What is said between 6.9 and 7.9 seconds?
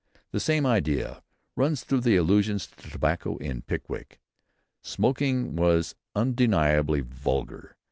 vulgar.